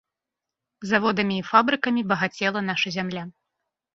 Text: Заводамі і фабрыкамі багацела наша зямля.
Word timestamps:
Заводамі 0.91 1.35
і 1.41 1.43
фабрыкамі 1.49 2.01
багацела 2.11 2.59
наша 2.71 2.87
зямля. 2.99 3.23